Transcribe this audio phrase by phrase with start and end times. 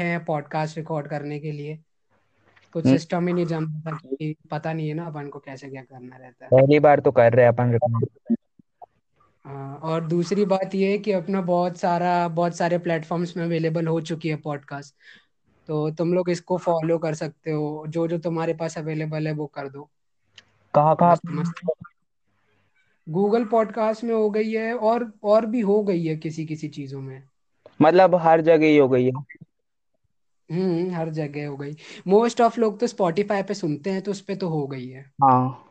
[0.00, 1.78] हैं podcast record करने के लिए।
[2.72, 5.82] कुछ हम्म, सिस्टम ही नहीं जम कि पता नहीं है ना अपन को कैसे क्या
[5.82, 8.06] करना रहता है। पहली बार तो कर रहे हैं अपन। रिकॉर्ड
[9.44, 13.86] हाँ, और दूसरी बात ये है कि अपना बहुत सारा बहुत सारे प्लेटफॉर्म्स में अवेलेबल
[13.86, 14.94] हो चुकी है पॉडकास्ट
[15.68, 19.46] तो तुम लोग इसको फॉलो कर सकते हो। जो जो तुम्हारे पास अवेलेबल है वो
[19.46, 19.90] कर दो।
[20.74, 21.54] कहाँ कहाँ मस्त
[23.08, 27.00] गूगल पॉडकास्ट में हो गई है और और भी हो गई है किसी किसी चीज़ों
[27.00, 27.22] में।
[27.82, 29.10] मतलब हर जगह ही हो गई है।
[30.52, 31.76] हम्म हर जगह हो गई।
[32.06, 35.12] मोस्ट ऑफ़ लोग तो स्पॉटिफाई पे सुनते हैं तो उस पे तो हो गई है।
[35.22, 35.64] हाँ।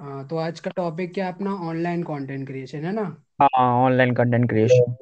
[0.00, 3.24] हाँ, तो आज का टॉपिक क्या अपना ऑनलाइन कंटेंट क्रिएशन है ना?
[3.42, 4.96] हाँ ऑनलाइन कंटेंट क्रिएशन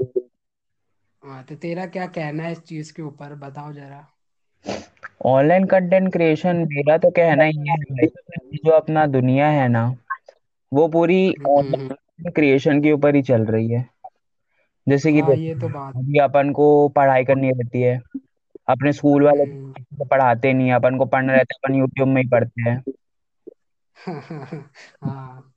[1.24, 3.34] हाँ तो तेरा क्या कहना है इस चीज़ के ऊपर?
[3.34, 4.06] बताओ जरा।
[5.24, 8.06] ऑनलाइन कंटेंट क्रिएशन मेरा तो कहना ही है भाई
[8.64, 9.96] जो अपना दुनिया है ना
[10.72, 13.88] वो पूरी हम्म हम्म, ऑनलाइन क्रिएशन के ऊपर ही चल रही है।
[14.88, 18.00] जैसे कि हाँ ये तो बात अभी अपन को पढ़ाई करनी रहती है।
[18.68, 22.08] अपने स्कूल वाले हम्म। तो पढ़ाते नहीं है अपन को पढ़ना रहता है अपन यूट्यूब
[22.08, 22.82] में ही पढ़ते हैं।
[25.04, 25.52] हाँ।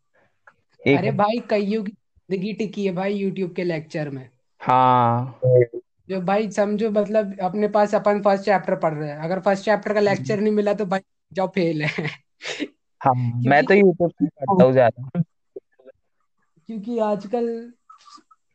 [0.88, 4.30] एक अरे भाई कईयों की ज़िंदगी टिकी है भाई यूट्यूब के लेक्चर में।
[4.61, 5.39] हाँ।
[6.09, 9.94] जो भाई समझो मतलब अपने पास अपन फ़र्स्ट चैप्टर पढ़ रहे हैं। अगर फ़र्स्ट चैप्टर
[9.94, 11.00] का लेक्चर नहीं मिला तो भाई
[11.34, 12.09] जाओ फेल है।
[13.02, 13.14] हाँ
[13.48, 15.22] मैं तो यूट्यूब से पढ़ता हूँ ज़्यादा।
[16.67, 17.73] क्योंकि आजकल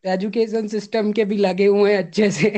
[0.04, 2.50] एजुकेशन सिस्टम के भी लगे हुए हैं अच्छे से।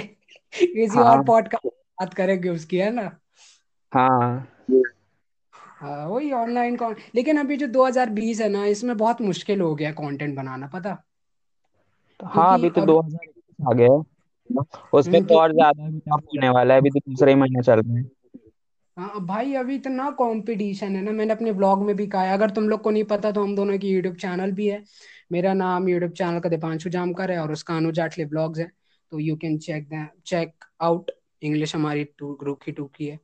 [0.55, 3.21] किसी और हाँ। पॉडकास्ट बात करेंगे उसकी है ना?
[3.95, 4.49] हाँ।
[5.55, 9.93] हाँ वही ऑनलाइन कौन लेकिन अभी जो 2020 है ना इसमें बहुत मुश्किल हो गया
[9.93, 11.03] कंटेंट बनाना पता?
[12.23, 14.03] हाँ अभी तो अब 2021 आ गया
[14.93, 17.61] उसमें हम्म, तो और ज़्यादा भी टफ होने वाला है अभी तो दूसरा ही महीना
[17.61, 18.05] चल रहा है।
[18.97, 22.51] हाँ भाई अभी इतना कंपटीशन है ना मैंने अपने व्लॉग में भी कहा है अगर
[22.51, 24.83] तुम लोग को नहीं पता तो हम दोनों की यूट्यूब चैनल भी है।
[25.33, 28.71] मेरा नाम यूट्यूब चैनल का दीपांशु जामकर है और उसका अनुज जाटले व्लॉग्स है
[29.13, 29.89] तो you can check
[30.27, 31.11] check out
[31.43, 33.19] English हमारी टू ग्रुप की टू की है।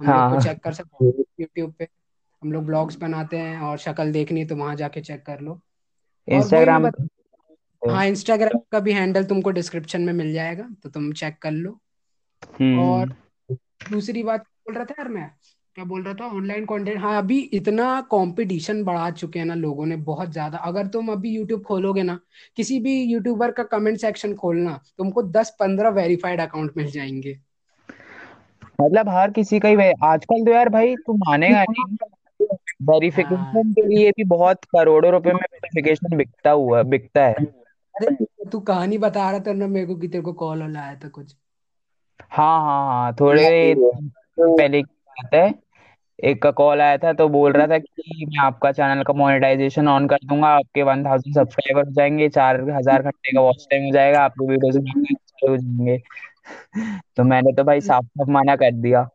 [0.00, 1.88] हम लोग को हाँ। चेक कर सकते हो यूट्यूब पे।
[2.42, 5.60] हम लोग ब्लॉग्स बनाते हैं और शक्ल देखनी है तो वहाँ जाके चेक कर लो।
[6.28, 7.06] इंस्टाग्राम बता
[7.82, 11.78] हाँ इंस्टाग्राम का भी हैंडल तुमको डिस्क्रिप्शन में मिल जाएगा तो तुम चेक कर लो।
[12.78, 13.08] और
[13.50, 13.56] हम्म
[13.90, 15.30] दूसरी बात बोल रहा था यार मैं?
[15.76, 16.26] क्या बोल रहा था?
[16.28, 20.86] ऑनलाइन कंटेंट हाँ अभी इतना कंपटीशन बढ़ा चुके हैं ना लोगों ने बहुत ज़्यादा। अगर
[20.86, 22.18] तुम अभी यूट्यूब खोलोगे ना
[22.56, 27.38] किसी भी यूट्यूबर का कमेंट सेक्शन खोलना तुमको दस पंद्रह वेरीफाइड अकाउंट मिल जाएँगे।
[28.80, 31.96] मतलब हर किसी का ही आजकल तो यार भाई तू मानेगा नहीं।
[32.40, 37.34] हाँ। वेरिफिकेशन के लिए भी बहुत करोड़ों रुपए में वेरिफिकेशन बिकता हुआ बिकता है।
[37.98, 40.98] अरे तू कहानी बता रहा था ना मेरे को कि तेरे को कॉल वाला आया
[41.04, 41.36] था कुछ।
[42.32, 43.44] हाँ हाँ हाँ थोड़े
[43.74, 45.48] दिन पहले की बात है।
[46.18, 49.88] एक का कॉल आया था तो बोल रहा था कि मैं आपका चैनल का मोनेटाइजेशन
[49.88, 53.84] ऑन कर दूँगा आपके वन थाउज़ेंड सब्सक्राइबर हो जाएँगे चार हज़ार घंटे का वॉच टाइम
[53.84, 55.98] हो जाएगा आपके वीडियोस चालू हो जाएँगे।
[57.16, 59.08] तो मैंने तो भाई साफ़ साफ़ मना कर दिया।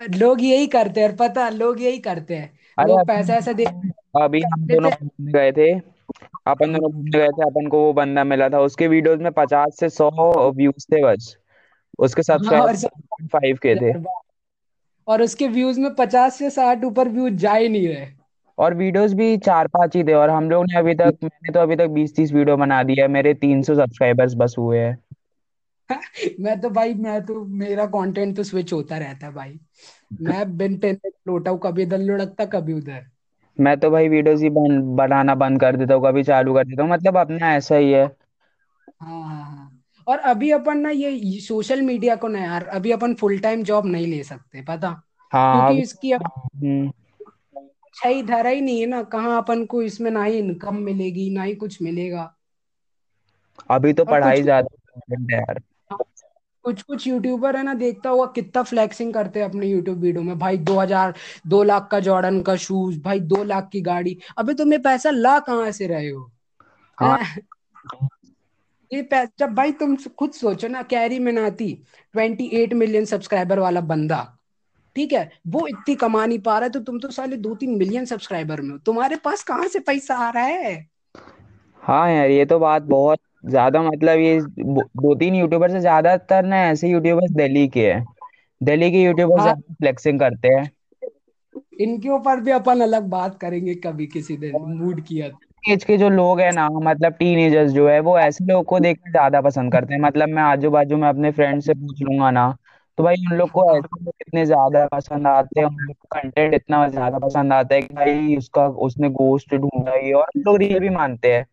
[0.00, 3.64] लोग यही करते हैं पता लोग यही करते हैं। अरे लोग पैसा ऐसा दे
[4.22, 5.72] अभी हम दोनों घूमने गए थे।
[6.46, 9.76] अपन दोनों घूमने गए थे अपन को वो बंदा मिला था। उसके वीडियोस में पचास
[9.80, 10.10] से सौ
[10.52, 11.36] व्यूज़ थे बस।
[11.98, 13.92] उसके हाँ और सब सब्सक्राइबर फाइव के थे।
[15.08, 18.06] और उसके व्यूज़ में पचास से साठ ऊपर व्यूज़ जा ही नहीं रहे।
[18.58, 21.60] और वीडियोस भी चार पाँच ही थे और हम लोग ने अभी तक मैंने तो
[21.60, 24.96] अभी तक बीस तीस वीडियो बना दिया है। मेरे तीन सौ सब्सक्राइबर्स बस हुए हैं।
[26.40, 29.58] मैं तो भाई मैं तो मेरा कंटेंट तो स्विच होता रहता है भाई।
[30.20, 30.98] मैं बिन टेन
[31.28, 33.04] लोटा हूँ कभी इधर लुढ़कता कभी उधर।
[33.58, 36.82] मैं तो भाई वीडियोस ही बन, बनाना बंद कर देता हूँ कभी चालू कर देता
[36.82, 38.06] हूँ मतलब अपना ऐसा ही है।
[39.02, 43.14] हाँ हाँ हाँ। और अभी अपन ना ये सोशल मीडिया को ना यार अभी अपन
[43.14, 44.92] फुल टाइम जॉब नहीं ले सकते पता?
[45.32, 46.22] हाँ क्योंकि अभी इसकी अब
[46.56, 46.90] हम्म,
[47.86, 51.28] अच्छा ही धरा ही नहीं है ना कहाँ अपन को इसमें ना ही इनकम मिलेगी
[51.30, 52.32] ना ही कुछ मिलेगा।
[53.70, 55.60] अभी तो और कुछ पढ़ाई ज़्यादा important है यार।
[56.66, 60.38] कुछ कुछ यूट्यूबर है ना देखता हुआ कितना फ्लेक्सिंग करते हैं अपने यूट्यूब वीडियो में।
[60.38, 61.14] भाई दो हज़ार
[61.46, 65.38] दो लाख का जॉर्डन का शूज़ भाई दो लाख की गाड़ी। अबे तुम्हें पैसा ला
[65.40, 66.30] कहाँ से रहे हो?
[66.98, 67.18] हाँ।
[68.90, 71.72] ये पैसा जब भाई तुम खुद सोचो ना Carry Minati
[72.14, 74.22] twenty eight million subscriber वाला बंदा
[74.96, 75.30] ठीक है?
[75.46, 78.60] वो इतनी कमा नहीं पा रहा है तो तुम तो साले दो तीन मिलियन सब्सक्राइबर
[78.60, 80.88] में हो। तुम्हारे पास कहाँ से पैसा आ रहा है?
[81.82, 86.62] हाँ यार ये तो बात बहुत ज़्यादा मतलब ये दो तीन यूट्यूबर से ज़्यादातर ना
[86.64, 88.04] ऐसे यूट्यूबर्स दिल्ली के हैं।
[88.60, 90.70] दिल्ली के यूट्यूबर्स हाँ। ज़्यादा फ्लेक्सिंग करते हैं।
[91.80, 95.30] इनके ऊपर भी अपन अलग बात करेंगे कभी किसी दिन मूड किया।
[95.64, 99.10] एज के जो लोग हैं ना मतलब टीनेजर्स जो है वो ऐसे लोगों को देखना
[99.10, 102.50] ज़्यादा पसंद करते हैं। मतलब मैं आजू बाजू में अपने फ्रेंड से पूछ लूँगा ना
[102.98, 106.08] तो भाई उन लोग को ऐसे लोग इतने ज़्यादा पसंद आते हैं उन लोग को
[106.12, 110.56] कंटेंट इतना ज़्यादा पसंद आता है कि भाई उसका उसने गोश्त ढूंढा ही और लोग
[110.58, 111.44] रियल भी मानते हैं।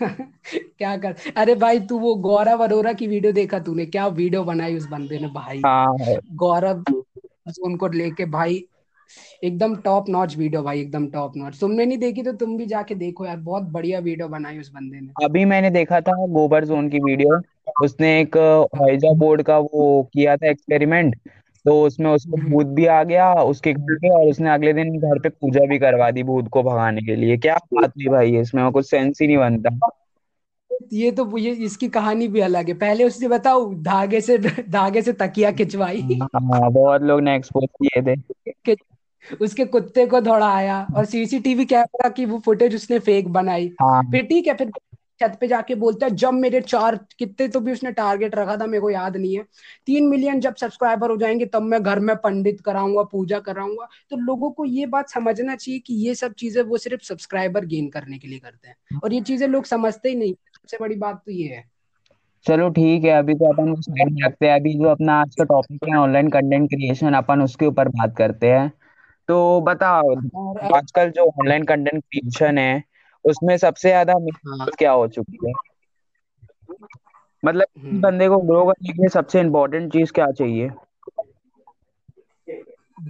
[0.00, 1.14] क्या कर?
[1.36, 3.86] अरे भाई तू वो गौरव अरोरा की वीडियो देखा तूने?
[3.86, 5.62] क्या वीडियो बनाई उस बंदे ने भाई?
[5.66, 5.96] हाँ
[6.34, 6.84] गौरव
[7.64, 8.64] उनको लेके भाई
[9.44, 12.94] एकदम टॉप नॉच वीडियो भाई एकदम टॉप नॉच तुमने नहीं देखी तो तुम भी जाके
[12.94, 16.88] देखो यार बहुत बढ़िया वीडियो बनाई उस बंदे ने। अभी मैंने देखा था गोबर जोन
[16.88, 17.40] की वीडियो
[17.82, 18.36] उसने एक
[18.76, 21.16] हाइजा बोर्ड का वो किया था एक्सपेरिमेंट
[21.68, 24.98] तो उसमें उसको हम्म। भूत भी आ गया उसके घर पे और उसने अगले दिन
[24.98, 28.36] घर पे पूजा भी करवा दी भूत को भगाने के लिए। क्या बात हुई भाई
[28.36, 29.78] इसमें कुछ सेंस ही नहीं बनता।
[30.92, 35.12] ये तो ये इसकी कहानी भी अलग है। पहले उसने बताओ धागे से धागे से
[35.12, 38.76] तकिया खिंचवाई। हाँ बहुत लोग ने एक्सपोज किए थे।
[39.40, 44.22] उसके कुत्ते को दौड़ाया और सीसीटीवी कैमरा की वो फुटेज उसने फेक बनाई। हाँ। फिर
[44.22, 44.70] ठीक है फिर
[45.20, 48.66] छत पे जाके बोलता है जब मेरे चार कितने तो भी उसने टारगेट रखा था
[48.66, 49.42] मेरे को याद नहीं है।
[49.86, 54.16] तीन मिलियन जब सब्सक्राइबर हो जाएँगे तब मैं घर में पंडित कराऊँगा पूजा कराऊँगा। तो
[54.16, 58.18] लोगों को ये बात समझना चाहिए कि ये सब चीज़ें वो सिर्फ़ सब्सक्राइबर गेन करने
[58.18, 61.32] के लिए करते हैं। और ये चीज़ें लोग समझते ही नहीं सबसे बड़ी बात तो
[61.32, 61.64] ये है।
[62.46, 65.44] चलो ठीक है अभी तो अपन साइड में रखते हैं। अभी जो अपना आज का
[65.44, 68.68] टॉपिक है ऑनलाइन कंटेंट क्रिएशन अपन उसके ऊपर बात करते हैं।
[69.28, 70.14] तो बताओ
[70.74, 72.82] आजकल जो ऑनलाइन कंटेंट क्रिएशन है
[73.28, 74.12] उसमें सबसे ज़्यादा
[74.48, 75.52] हाँ। क्या हो चुकी है?
[77.42, 80.70] मतलब हम्म। बंदे को ग्रो करने के लिए सबसे इम्पोर्टेंट चीज़ क्या चाहिए?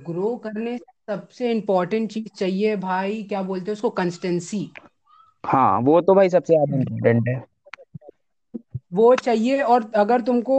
[0.06, 3.90] ग्रो करने सबसे इम्पोर्टेंट चीज़ चाहिए भाई क्या बोलते हैं उसको?
[3.90, 4.70] कंसिस्टेंसी
[5.44, 7.42] हाँ वो तो भाई सबसे ज़्यादा इम्पोर्टेंट है।
[8.92, 10.58] वो चाहिए और अगर तुमको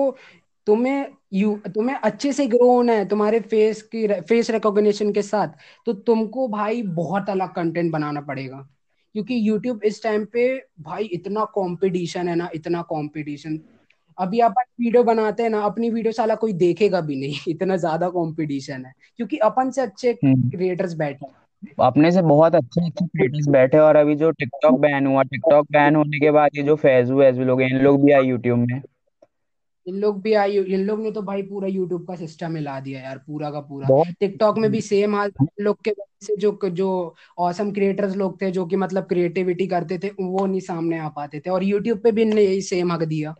[0.67, 5.47] तुम्हें यू तुम्हें अच्छे से ग्रो होना है तुम्हारे फेस की फेस रिकॉग्निशन के साथ
[5.85, 8.67] तो तुमको भाई बहुत अलग कंटेंट बनाना पड़ेगा।
[9.13, 13.59] क्योंकि YouTube इस टाइम पे भाई इतना कंपटीशन है ना इतना कंपटीशन
[14.17, 18.09] अभी अपन वीडियो बनाते हैं ना अपनी वीडियो साला कोई देखेगा भी नहीं इतना ज़्यादा
[18.09, 21.35] कंपटीशन है। क्योंकि अपन से अच्छे हम्म। क्रिएटर्स बैठे हैं।
[21.79, 25.95] अपने से बहुत अच्छे अच्छे क्रिएटर्स बैठे और अभी जो टिकटॉक बैन हुआ टिकटॉक बैन
[25.95, 28.81] होने के बाद ये जो फैजू है लोग इन लोग भी आए यूट्यूब में।
[29.89, 33.01] इन लोग भी आई इन लोग ने तो भाई पूरा यूट्यूब का सिस्टम हिला दिया
[33.01, 35.31] यार पूरा का पूरा। टिकटॉक में भी सेम हाल
[35.61, 39.97] लोग के वजह से जो जो औसम क्रिएटर्स लोग थे जो कि मतलब क्रिएटिविटी करते
[39.97, 43.03] थे वो नहीं सामने आ पाते थे और यूट्यूब पे भी इनने यही सेम हक
[43.03, 43.35] दिया।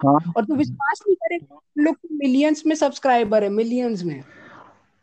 [0.00, 4.22] हाँ। और तू विश्वास नहीं करेगा लोग मिलियंस में सब्सक्राइबर है मिलियंस में।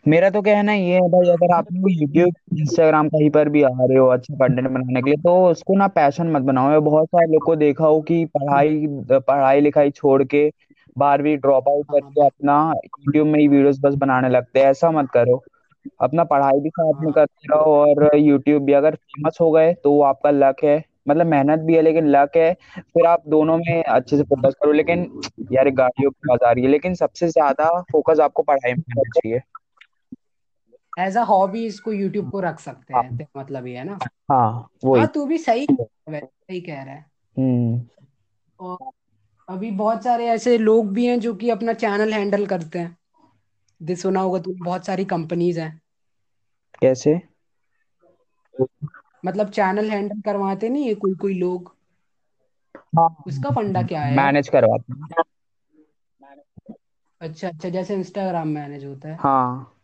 [0.08, 3.70] मेरा तो कहना ये है भाई अगर आप लोग यूट्यूब इंस्टाग्राम कहीं पर भी आ
[3.72, 7.08] रहे हो अच्छा कंटेंट बनाने के लिए तो उसको ना पैशन मत बनाओ। मैं बहुत
[7.08, 10.50] सारे लोग को देखा हो कि पढ़ाई पढ़ाई लिखाई छोड़ के
[10.96, 14.92] बारहवीं ड्रॉप आउट हाँ करके अपना यूट्यूब में ही वीडियोस बस बनाने लगते हैं ऐसा
[14.92, 15.42] मत करो।
[16.02, 19.74] अपना पढ़ाई भी साथ में हाँ। करते रहो और यूट्यूब भी अगर फ़ेमस हो गए
[19.74, 23.58] तो वो आपका लक है। मतलब मेहनत भी है लेकिन लक है। फिर आप दोनों
[23.58, 25.06] में अच्छे से फोकस करो लेकिन
[25.52, 29.10] यार गाड़ियों की आवाज़ आ रही है लेकिन सबसे ज़्यादा फोकस आपको पढ़ाई में करना
[29.12, 29.40] चाहिए।
[30.98, 33.98] एज अ हॉबी इसको यूट्यूब को रख सकते हाँ हैं। मतलब ये है ना।
[34.32, 35.68] हाँ हाँ तू भी सही
[36.10, 37.06] सही कह रहा है।
[37.38, 37.88] हम्म।
[38.60, 38.92] और
[39.50, 42.98] अभी बहुत सारे ऐसे लोग भी हैं जो कि अपना चैनल हैंडल करते हैं।
[43.82, 45.82] दे सुना होगा तू बहुत सारी कंपनीज़ हैं।
[46.82, 47.22] कैसे?
[49.26, 51.76] मतलब चैनल हैंडल करवाते नहीं है कोई कोई लोग?
[52.78, 54.16] हाँ। उसका फंडा क्या है?
[54.16, 55.26] मैनेज करवाते हैं।
[57.22, 59.77] अच्छा अच्छा जैसे इंस्टाग्राम मैनेज होता है। हाँ।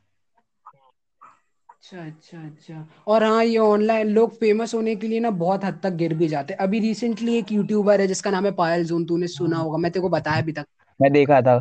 [1.83, 5.79] अच्छा अच्छा अच्छा। और हाँ ये ऑनलाइन लोग फ़ेमस होने के लिए ना बहुत हद
[5.83, 9.05] तक गिर भी जाते हैं। अभी रिसेंटली एक यूट्यूबर है जिसका नाम है पायल जून
[9.05, 10.63] तूने सुना होगा मैं तेरे को बताया भी था
[10.99, 11.57] मैं देखा था।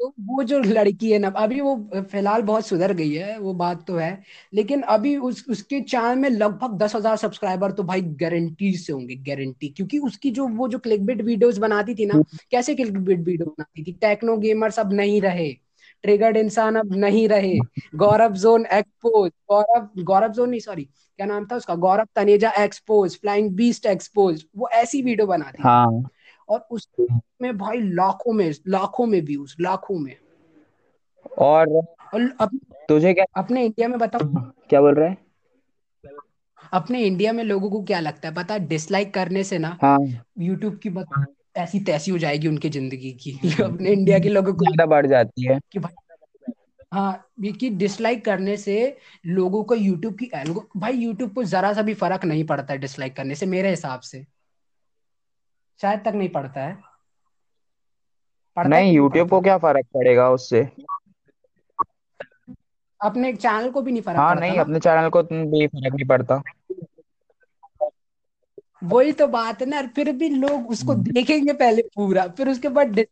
[0.00, 3.84] तो वो जो लड़की है ना अभी वो फ़िलहाल बहुत सुधर गई है वो बात
[3.86, 4.10] तो है।
[4.54, 9.14] लेकिन अभी उस उसके चैनल में लगभग दस हज़ार सब्सक्राइबर तो भाई गारंटी से होंगे
[9.28, 13.84] गारंटी क्योंकि उसकी जो वो जो क्लिकबिट वीडियोस बनाती थी ना कैसे क्लिकबिट वीडियो बनाती
[13.84, 13.92] थी?
[13.92, 15.54] टेक्नो गेमर सब नहीं रहे।
[16.06, 17.58] ट्रिगर्ड इंसान अब नहीं रहे।
[17.94, 21.74] Gaurav zone expose Gaurav Gaurav zone नहीं सॉरी क्या नाम था उसका?
[21.74, 26.02] Gaurav Taneja expose flying beast expose वो ऐसी वीडियो बनाती थी हाँ।
[26.48, 30.16] और उसमें भाई लाखों में लाखों में व्यूज़ लाखों में।
[31.38, 31.68] और
[32.14, 32.50] और अप,
[32.88, 34.20] तुझे क्या अपने इंडिया में बताओ।
[34.68, 35.18] क्या बोल रहे हैं?
[36.72, 38.34] अपने इंडिया में लोगों को क्या लगता है?
[38.34, 39.98] पता है डिसलाइक करने से ना हाँ।
[40.38, 41.24] यूट्यूब की बस
[41.56, 43.32] ऐसी तैसी हो जाएगी उनकी ज़िंदगी की।
[43.64, 45.94] अपने इंडिया के लोगों को ज़्यादा बढ़ जाती है। कि भाई
[46.92, 48.96] हाँ कि डिसलाइक करने से
[49.26, 50.30] लोगों को यूट्यूब की
[50.76, 54.00] भाई यूट्यूब को जरा सा भी फ़र्क नहीं पड़ता है डिसलाइक करने से मेरे हिसाब
[54.00, 54.26] से।
[55.80, 56.74] शायद तक नहीं पड़ता है।
[58.56, 60.68] पड़ता नहीं कि यूट्यूब को पड़ता। क्या फ़र्क पड़ेगा उससे?
[63.00, 66.42] अपने चैनल को भी नहीं फ़र्क हाँ नहीं अपने चैनल को भी फ़र्क नहीं पड़ता।
[68.86, 73.04] वही तो बात है ना फिर भी लोग उसको देखेंगे पहले पूरा फिर उसके बाद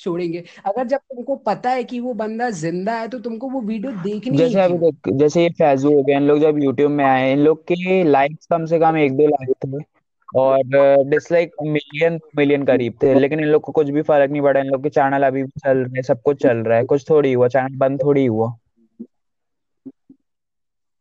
[0.00, 3.92] छोड़ेंगे। अगर जब तुमको पता है कि वो बंदा ज़िंदा है तो तुमको वो वीडियो
[3.94, 7.04] देखनी ही जैसे अभी देख जैसे ये फैजू हो गए इन लोग जब यूट्यूब में
[7.04, 9.82] आए इन लोग के लाइक्स कम से कम एक दो लाख थे।
[10.28, 14.60] और डिसलाइक मिलियन मिलियन करीब थे लेकिन इन लोग को कुछ भी फ़र्क नहीं पड़ा
[14.60, 17.32] इन लोग के चैनल अभी भी चल रहे सब कुछ चल रहा है कुछ थोड़ी
[17.32, 18.54] हुआ चैनल बंद थोड़ी हुआ।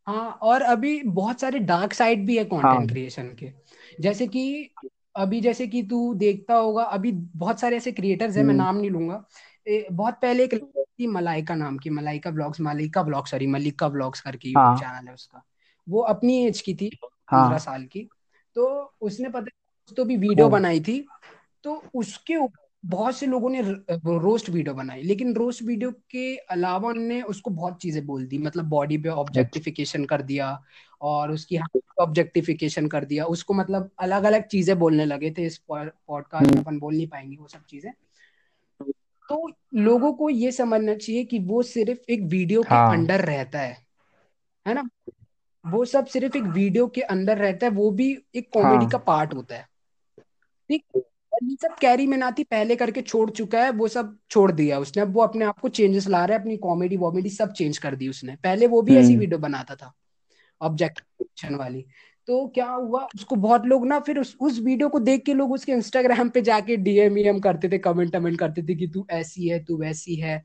[0.08, 3.46] हाँ और अभी बहुत सारे डार्क साइड भी है हाँ। कंटेंट क्रिएशन के।
[4.00, 4.70] जैसे कि
[5.16, 8.76] अभी जैसे कि तू देखता होगा अभी बहुत सारे ऐसे क्रिएटर्स हैं मैं हम्म। नाम
[8.78, 9.26] नहीं लूँगा।
[9.68, 14.22] ए, बहुत पहले एक थी मलाइका नाम की Malaika blogs Malika blog sorry Malika blogs
[14.22, 15.44] करके यूट्यूब हाँ चैनल है उसका।
[15.90, 18.10] वो अपनी एज की थी पंद्रह हाँ साल की।
[18.56, 21.08] तो उसने पता तो भी वीडियो बनाई थी।
[21.64, 23.62] तो उसके ऊपर बहुत से लोगों ने
[24.20, 28.66] रोस्ट वीडियो बनाई लेकिन रोस्ट वीडियो के अलावा उन्होंने उसको बहुत चीज़ें बोल दी मतलब
[28.66, 30.64] बॉडी पे ऑब्जेक्टिफिकेशन कर दिया
[31.02, 31.58] और उसकी
[32.02, 36.80] ऑब्जेक्टिफिकेशन कर दिया। उसको मतलब अलग अलग चीज़ें बोलने लगे थे इस पॉडकास्ट में अपन
[36.80, 37.92] बोल नहीं पाएँगे वो सब चीज़ें।
[39.30, 43.60] तो लोगों को ये समझना चाहिए कि वो सिर्फ़ एक वीडियो के हाँ। अंडर रहता
[43.60, 43.78] है
[44.66, 44.90] है ना?
[45.66, 48.90] वो सब सिर्फ़ एक वीडियो के अंदर रहता है वो भी एक कॉमेडी हाँ.
[48.90, 49.68] का पार्ट होता है।
[50.70, 50.84] ठीक?
[51.44, 55.14] ये सब कैरी मिनाती पहले करके छोड़ चुका है वो सब छोड़ दिया उसने। अब
[55.14, 58.08] वो अपने आप को चेंजेस ला रहा है अपनी कॉमेडी वॉमेडी सब चेंज कर दी
[58.08, 59.94] उसने। पहले वो भी ऐसी हम्म। वीडियो बनाता था
[60.62, 61.86] ऑब्जेक्टिवेशन वाली।
[62.28, 65.52] तो क्या हुआ उसको बहुत लोग ना फिर उस उस वीडियो को देख के लोग
[65.52, 69.48] उसके इंस्टाग्राम पे जाके डीएम ईएम करते थे कमेंट कमेंट करते थे कि तू ऐसी
[69.48, 70.44] है तू वैसी है।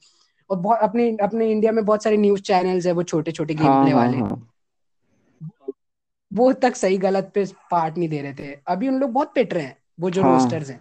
[0.50, 3.84] और बहुत अपने अपने इंडिया में बहुत सारे न्यूज़ चैनल्स है वो छोटे छोटे गेम
[3.84, 4.50] प्ले वाले। हाँ।
[6.32, 9.54] वो तक सही गलत पे पार्ट नहीं दे रहे थे। अभी उन लोग बहुत पिट
[9.54, 10.80] रहे हैं। वो जो हाँ। रोस्टर्स हैं।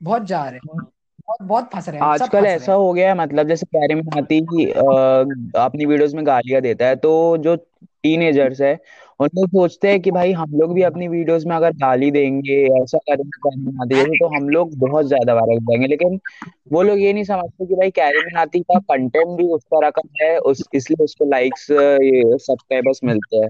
[0.00, 3.48] बहुत जा रहे हैं। बहुत बहुत फंस रहे हैं। आजकल ऐसा हैं। गया है मतलब
[3.48, 4.80] जैसे कैरी मिनाटी अ,
[5.60, 8.78] अपनी वीडियोस में गालियाँ देता है तो जो टीनेजर्स है
[9.20, 12.56] उन लोग सोचते हैं कि भाई हम लोग भी अपनी वीडियोस में अगर गाली देंगे
[12.82, 16.18] ऐसा करेंगे कैरी जैसे तो हम लोग बहुत ज़्यादा वायरल हो जाएँगे। लेकिन
[16.72, 20.02] वो लोग ये नहीं समझते कि भाई कैरी मिनाटी का कंटेंट भी उस तरह का
[20.22, 21.66] है उस इसलिए उसको लाइक्स
[22.42, 23.48] सब्सक्राइबर्स मिलते हैं।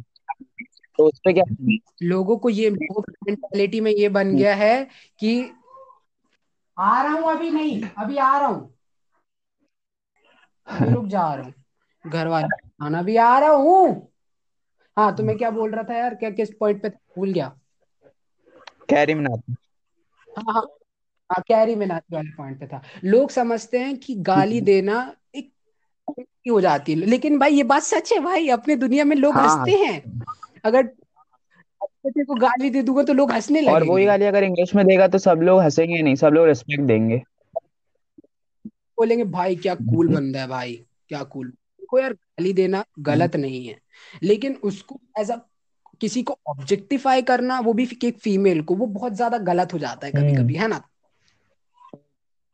[0.99, 1.45] तो उस पे क्या
[2.03, 4.89] लोगों को ये मेंटालिटी में ये बन गया है
[5.19, 5.53] कि
[6.79, 8.73] आ रहा हूँ अभी नहीं अभी आ रहा हूँ।
[10.69, 11.55] रुक जा रहा हूँ।
[12.05, 14.13] घर वाले खाना भी आ रहा हूँ।
[14.97, 17.57] हाँ तो मैं क्या बोल रहा था यार क्या किस पॉइंट पे भूल गया।
[18.89, 19.53] कैरी मिनाटी
[20.29, 20.63] हाँ हाँ।
[21.31, 25.53] हाँ कैरी मिनाटी वाले पॉइंट पे था। लोग समझते हैं कि गाली देना एक
[26.51, 29.45] हो जाती है। लेकिन भाई ये बात सच है भाई अपने दुनिया में लोग हाँ।
[29.45, 30.01] हँसते हैं।
[30.67, 30.83] अगर
[32.07, 34.85] बच्चे को गाली दे दूँगा तो लोग हंसने और वही लगेंगे गाली अगर इंग्लिश में
[34.87, 37.23] देगा तो सब लोग हंसेंगे नहीं सब लोग रिस्पेक्ट देंगे।
[38.99, 40.75] बोलेंगे भाई क्या कूल बंदा है भाई
[41.09, 41.53] क्या कूल
[41.89, 43.79] को यार गाली देना गलत नहीं है।
[44.23, 45.37] लेकिन उसको एज अ
[46.01, 50.07] किसी को ऑब्जेक्टिफाई करना वो भी एक फीमेल को वो बहुत ज़्यादा गलत हो जाता
[50.07, 50.83] है कभी हम्म। कभी है ना?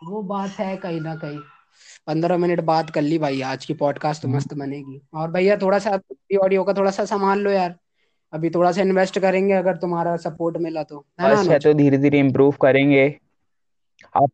[0.02, 1.38] वो बात है कहीं ना कहीं।
[2.07, 5.78] पंद्रह मिनट बात कर ली भाई आज की पॉडकास्ट तो मस्त बनेगी। और भैया थोड़ा
[5.78, 5.99] सा
[6.42, 7.78] ऑडियो का थोड़ा सा संभाल लो यार।
[8.33, 11.65] अभी थोड़ा सा इन्वेस्ट करेंगे अगर तुम्हारा सपोर्ट मिला तो। है ना है अनुज?
[11.65, 13.07] तो धीरे धीरे इम्प्रूव करेंगे।
[14.17, 14.31] आप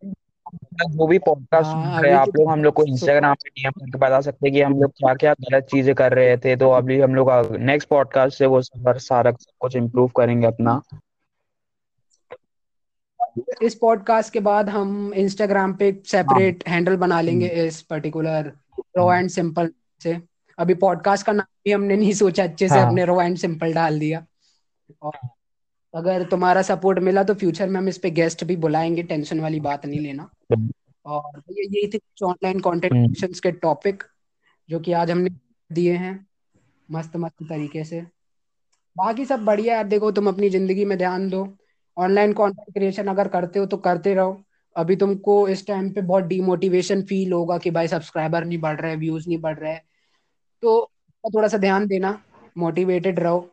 [0.90, 3.48] जो भी पॉडकास्ट सुन हाँ रहे हैं आप लोग हम लोग को तो इंस्टाग्राम पे
[3.50, 6.54] डीएम करके बता सकते हैं कि हम लोग क्या क्या गलत चीज़ें कर रहे थे।
[6.56, 10.80] तो अभी हम लोग नेक्स्ट पॉडकास्ट से वो सब सारा सब कुछ इम्प्रूव करेंगे अपना।
[13.62, 18.52] इस पॉडकास्ट के बाद हम इंस्टाग्राम पे हाँ। सेपरेट हैंडल बना लेंगे हम्म, इस पर्टिकुलर
[18.96, 20.16] रो एंड सिंपल से।
[20.58, 23.72] अभी पॉडकास्ट का नाम भी हमने नहीं सोचा अच्छे से हाँ। हमने रो एंड सिंपल
[23.72, 24.24] डाल दिया।
[25.02, 25.18] और
[25.94, 29.60] अगर तुम्हारा सपोर्ट मिला तो फ्यूचर में हम इस पे गेस्ट भी बुलाएँगे टेंशन वाली
[29.60, 30.28] बात नहीं लेना।
[31.06, 34.02] और ये यही थे कुछ ऑनलाइन कंटेंट के टॉपिक
[34.68, 35.30] जो कि आज हमने
[35.70, 36.26] दिए हैं
[36.88, 38.00] मस्त मस्त तरीके से।
[38.96, 41.46] बाकी सब बढ़िया यार देखो तुम अपनी ज़िंदगी में ध्यान दो।
[41.96, 44.40] ऑनलाइन कंटेंट क्रिएशन अगर करते हो तो करते रहो।
[44.76, 48.96] अभी तुमको इस टाइम पे बहुत डिमोटिवेशन फील होगा कि भाई सब्सक्राइबर नहीं बढ़ रहे
[48.96, 49.78] व्यूज़ नहीं बढ़ रहे।
[50.62, 50.90] तो
[51.24, 52.18] थोड़ा सा ध्यान देना
[52.58, 53.50] मोटिवेटेड रहो।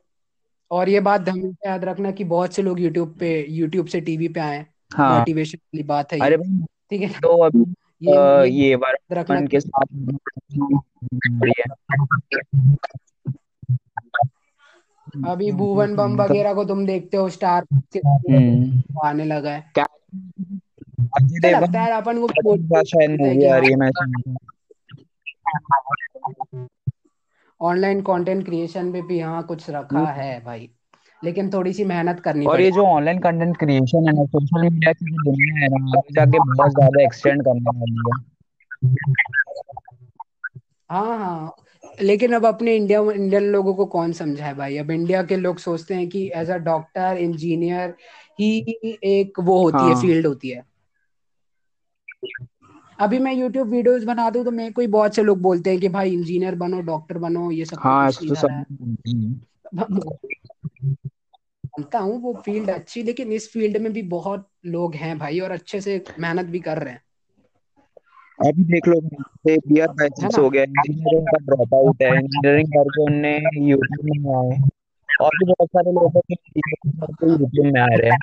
[0.71, 4.27] और ये बात हमेशा याद रखना कि बहुत से लोग यूट्यूब पे यूट्यूब से टीवी
[4.27, 7.63] पे आए हाँ। मोटिवेशन वाली बात है अरे भाई ठीक है तो अभी
[8.01, 8.77] ये अ, ये
[9.11, 9.85] रखना के साथ
[15.25, 17.65] अभी भुवन बम वगैरह को तुम देखते हो स्टार
[17.97, 19.85] हम्म। आने लगा है। क्या?
[21.59, 23.89] लगता है अपन को भी पता नहीं शायद मोटिवेट है मूवी आ रही है मैं
[27.61, 30.69] ऑनलाइन कंटेंट क्रिएशन में भी हाँ कुछ रखा है भाई।
[31.23, 34.93] लेकिन थोड़ी सी मेहनत करनी और ये जो ऑनलाइन कंटेंट क्रिएशन है ना सोशल मीडिया
[34.93, 38.23] की जो दुनिया है ना आगे जाके बहुत ज़्यादा एक्सटेंड करने वाली है।
[40.89, 41.55] हाँ हाँ।
[42.01, 44.77] लेकिन अब अपने इंडिया इंडियन लोगों को कौन समझाए भाई?
[44.77, 47.95] अब इंडिया के लोग सोचते हैं कि एज अ डॉक्टर इंजीनियर
[48.39, 48.57] ही
[49.03, 50.63] एक वो होती है हाँ। फ़ील्ड होती है।
[52.99, 55.79] अभी मैं यूट्यूब वीडियोस बना दूँ तो मेरे को ही बहुत से लोग बोलते हैं
[55.79, 58.65] कि भाई इंजीनियर बनो डॉक्टर बनो ये सब हाँ तो सब
[61.73, 65.51] मानता हूँ। वो फ़ील्ड अच्छी लेकिन इस फ़ील्ड में भी बहुत लोग हैं भाई और
[65.51, 67.01] अच्छे से मेहनत भी कर रहे हैं।
[68.39, 68.99] अभी देख लो
[69.47, 73.35] बियर बैचेस हो गया इंजीनियरिंग का ड्रॉप आउट है इंजीनियरिंग करके उनने
[73.69, 74.59] यूट्यूब में आए
[75.09, 76.35] और भी बहुत सारे लोग हैं
[76.87, 78.17] जो यूट्यूब में आ रहे हैं।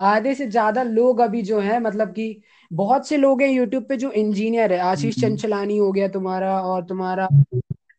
[0.00, 3.96] आधे से ज़्यादा लोग अभी जो है मतलब कि बहुत से लोग हैं यूट्यूब पे
[3.96, 7.28] जो इंजीनियर है। आशीष हम्म, चंचलानी हो गया तुम्हारा और तुम्हारा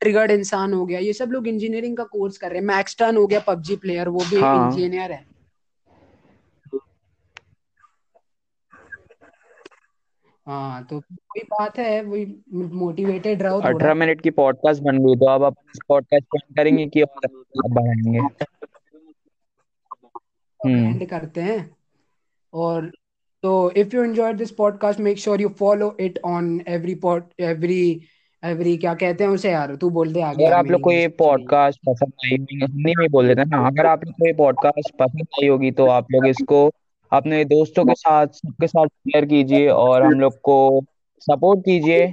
[0.01, 3.27] ट्रिगर्ड इंसान हो गया। ये सब लोग इंजीनियरिंग का कोर्स कर रहे हैं। मैक्सटन हो
[3.27, 5.25] गया पबजी प्लेयर वो भी हाँ। इंजीनियर है।
[10.47, 15.25] हाँ तो वही बात है वही मोटिवेटेड रहो अठारह मिनट की पॉडकास्ट बन गई तो
[15.25, 15.55] अब आप
[15.87, 17.27] पॉडकास्ट end करेंगे कि और
[17.69, 18.19] बढ़ाएँगे?
[20.59, 21.76] हम्म। एंड करते हैं।
[22.57, 22.91] और
[23.43, 28.01] तो if you enjoyed this podcast make sure you follow it on every pod every
[28.43, 29.75] every क्या कहते हैं उसे यार?
[29.75, 33.03] तू बोल दे आगे अगर आप लोग को ये पॉडकास्ट पसंद आई होगी हिंदी में
[33.03, 35.85] ही बोल देते हैं ना अगर आप लोग को ये पॉडकास्ट पसंद आई होगी तो
[35.85, 36.71] आप लोग इसको
[37.11, 40.57] अपने दोस्तों के साथ सबके साथ शेयर कीजिए और हम लोग को
[41.19, 42.07] सपोर्ट कीजिए।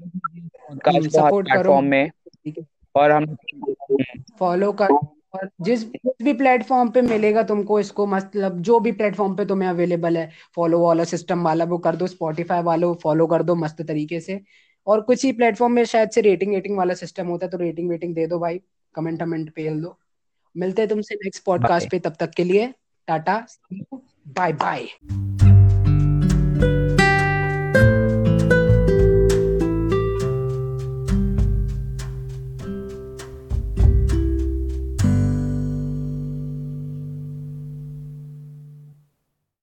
[0.00, 2.10] पॉडकास्ट को हर सपोर्ट करो प्लेटफॉर्म में
[2.94, 3.36] और हम
[4.38, 9.34] फॉलो कर। और जिस जिस भी प्लेटफॉर्म पे मिलेगा तुमको इसको मतलब जो भी प्लेटफॉर्म
[9.36, 13.42] पे तुम्हें अवेलेबल है फॉलो वाला सिस्टम वाला वो कर दो स्पॉटिफाई वालों फॉलो कर
[13.42, 14.40] दो मस्त तरीके से।
[14.86, 17.88] और कुछ ही प्लेटफॉर्म में शायद से रेटिंग रेटिंग वाला सिस्टम होता है तो रेटिंग
[17.90, 18.60] वेटिंग दे दो भाई
[18.94, 19.96] कमेंट कमेंट पेल दो।
[20.54, 22.72] मिलते हैं तुमसे नेक्स्ट पॉडकास्ट पे तब तक के लिए
[23.08, 23.46] टाटा
[24.28, 24.86] बाय बाय